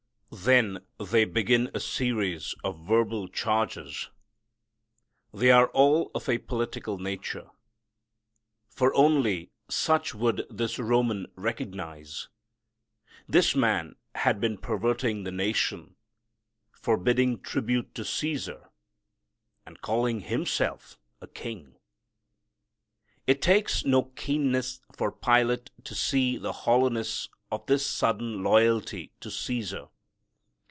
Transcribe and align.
Then 0.33 0.85
they 0.97 1.25
begin 1.25 1.69
a 1.73 1.81
series 1.81 2.55
of 2.63 2.87
verbal 2.87 3.27
charges. 3.27 4.09
They 5.33 5.51
are 5.51 5.67
all 5.71 6.09
of 6.15 6.29
a 6.29 6.37
political 6.37 6.97
nature, 6.97 7.49
for 8.69 8.95
only 8.95 9.51
such 9.67 10.15
would 10.15 10.45
this 10.49 10.79
Roman 10.79 11.27
recognize. 11.35 12.29
This 13.27 13.57
man 13.57 13.97
had 14.15 14.39
been 14.39 14.57
perverting 14.57 15.25
the 15.25 15.33
nation, 15.33 15.97
forbidding 16.71 17.41
tribute 17.41 17.93
to 17.95 18.05
Caesar 18.05 18.69
and 19.65 19.81
calling 19.81 20.21
Himself 20.21 20.97
a 21.19 21.27
King. 21.27 21.75
It 23.27 23.41
takes 23.41 23.83
no 23.83 24.03
keenness 24.03 24.79
for 24.93 25.11
Pilate 25.11 25.71
to 25.83 25.93
see 25.93 26.37
the 26.37 26.53
hollowness 26.53 27.27
of 27.51 27.65
this 27.65 27.85
sudden 27.85 28.41
loyalty 28.41 29.11
to 29.19 29.29
Caesar. 29.29 29.87